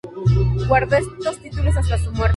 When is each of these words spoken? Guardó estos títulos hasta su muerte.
Guardó 0.67 0.95
estos 0.95 1.37
títulos 1.43 1.77
hasta 1.77 1.95
su 1.99 2.11
muerte. 2.13 2.29